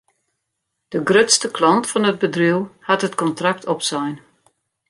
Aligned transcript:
De 0.93 0.99
grutste 1.09 1.49
klant 1.57 1.85
fan 1.89 2.07
it 2.11 2.21
bedriuw 2.23 2.61
hat 2.89 3.05
it 3.07 3.19
kontrakt 3.21 3.63
opsein. 3.73 4.15